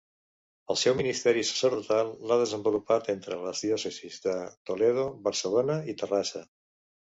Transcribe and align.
El 0.73 0.77
seu 0.83 0.95
ministeri 1.01 1.43
sacerdotal 1.49 2.09
l'ha 2.31 2.37
desenvolupat 2.45 3.11
entre 3.15 3.39
les 3.45 3.63
diòcesis 3.67 4.19
de 4.27 4.35
Toledo, 4.73 5.07
Barcelona 5.31 5.79
i 5.95 5.99
Terrassa. 6.03 6.45